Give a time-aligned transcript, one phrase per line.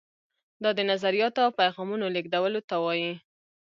[0.63, 3.13] دا د نظریاتو او پیغامونو لیږدولو ته وایي.